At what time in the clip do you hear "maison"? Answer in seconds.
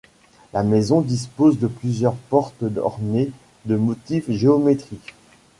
0.63-1.01